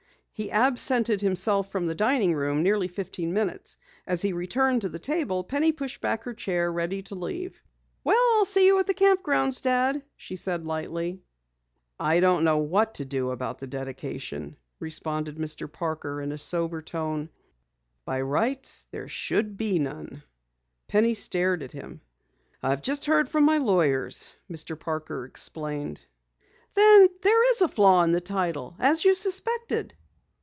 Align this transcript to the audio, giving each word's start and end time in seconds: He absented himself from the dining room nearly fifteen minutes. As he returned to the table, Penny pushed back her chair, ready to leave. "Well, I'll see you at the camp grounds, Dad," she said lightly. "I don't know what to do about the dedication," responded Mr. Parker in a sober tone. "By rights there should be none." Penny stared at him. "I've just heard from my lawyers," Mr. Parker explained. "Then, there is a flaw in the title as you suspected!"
He 0.33 0.49
absented 0.51 1.21
himself 1.21 1.71
from 1.71 1.85
the 1.85 1.93
dining 1.93 2.33
room 2.33 2.63
nearly 2.63 2.87
fifteen 2.87 3.31
minutes. 3.31 3.77
As 4.07 4.23
he 4.23 4.33
returned 4.33 4.81
to 4.81 4.89
the 4.89 4.97
table, 4.97 5.43
Penny 5.43 5.71
pushed 5.71 6.01
back 6.01 6.23
her 6.23 6.33
chair, 6.33 6.71
ready 6.73 7.03
to 7.03 7.13
leave. 7.15 7.61
"Well, 8.03 8.17
I'll 8.33 8.45
see 8.45 8.65
you 8.65 8.79
at 8.79 8.87
the 8.87 8.95
camp 8.95 9.21
grounds, 9.21 9.61
Dad," 9.61 10.01
she 10.17 10.35
said 10.35 10.65
lightly. 10.65 11.21
"I 11.99 12.21
don't 12.21 12.43
know 12.43 12.57
what 12.57 12.95
to 12.95 13.05
do 13.05 13.29
about 13.29 13.59
the 13.59 13.67
dedication," 13.67 14.55
responded 14.79 15.37
Mr. 15.37 15.71
Parker 15.71 16.23
in 16.23 16.31
a 16.31 16.39
sober 16.39 16.81
tone. 16.81 17.29
"By 18.03 18.21
rights 18.21 18.87
there 18.89 19.07
should 19.07 19.57
be 19.57 19.77
none." 19.77 20.23
Penny 20.87 21.13
stared 21.13 21.61
at 21.61 21.71
him. 21.71 22.01
"I've 22.63 22.81
just 22.81 23.05
heard 23.05 23.29
from 23.29 23.43
my 23.43 23.59
lawyers," 23.59 24.35
Mr. 24.49 24.79
Parker 24.79 25.25
explained. 25.25 26.01
"Then, 26.73 27.09
there 27.21 27.47
is 27.51 27.61
a 27.61 27.67
flaw 27.67 28.01
in 28.01 28.11
the 28.11 28.21
title 28.21 28.75
as 28.79 29.05
you 29.05 29.13
suspected!" 29.13 29.93